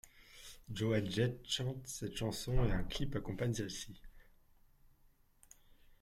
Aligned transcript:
Joan 0.73 1.07
Jett 1.11 1.43
chante 1.47 1.85
cette 1.87 2.15
chanson 2.15 2.65
et 2.65 2.71
un 2.71 2.81
clip 2.85 3.15
accompagne 3.15 3.53
celle-ci. 3.53 4.01